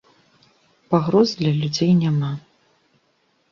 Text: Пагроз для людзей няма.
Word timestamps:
Пагроз 0.93 1.29
для 1.43 1.53
людзей 1.59 1.91
няма. 2.01 2.33